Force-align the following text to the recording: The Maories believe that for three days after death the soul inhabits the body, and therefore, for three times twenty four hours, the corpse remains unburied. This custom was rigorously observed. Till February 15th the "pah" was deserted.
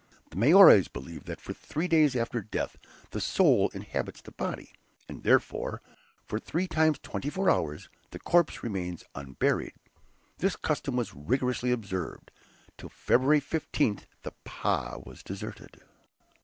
The 0.31 0.35
Maories 0.35 0.87
believe 0.87 1.25
that 1.25 1.39
for 1.39 1.53
three 1.53 1.87
days 1.87 2.15
after 2.15 2.41
death 2.41 2.75
the 3.11 3.21
soul 3.21 3.69
inhabits 3.71 4.19
the 4.19 4.31
body, 4.31 4.71
and 5.07 5.21
therefore, 5.21 5.83
for 6.25 6.39
three 6.39 6.67
times 6.67 6.97
twenty 7.03 7.29
four 7.29 7.51
hours, 7.51 7.87
the 8.09 8.17
corpse 8.17 8.63
remains 8.63 9.03
unburied. 9.13 9.73
This 10.39 10.55
custom 10.55 10.95
was 10.95 11.13
rigorously 11.13 11.69
observed. 11.71 12.31
Till 12.79 12.89
February 12.89 13.41
15th 13.41 14.07
the 14.23 14.33
"pah" 14.43 14.97
was 15.05 15.21
deserted. 15.21 15.83